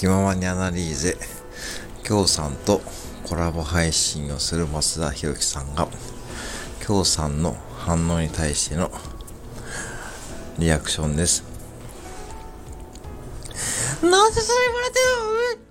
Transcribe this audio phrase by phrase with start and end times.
[0.00, 1.14] 気ままにアナリーゼ、
[2.02, 2.80] 京さんと
[3.28, 5.88] コラボ配信をする増田博樹さんが、
[6.82, 8.90] 京さんの反応に対しての
[10.58, 11.44] リアクションです。
[14.00, 14.98] なんでそれ言われて
[15.58, 15.69] るの？